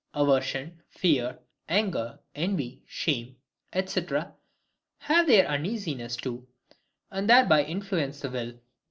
[0.15, 1.37] Aversion, fear,
[1.69, 3.35] anger, envy, shame,
[3.85, 4.01] &c.
[4.97, 6.47] have each their uneasinesses too,
[7.11, 8.57] and thereby influence the will.